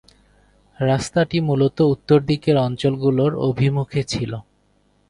রাস্তাটি 0.79 1.37
মুলত 1.39 1.77
উত্তর 1.93 2.19
দিকের 2.21 2.55
অঞ্চল 2.57 2.93
গুলোর 2.95 3.31
অভিমুখে 3.49 4.01
ছিল। 4.03 4.31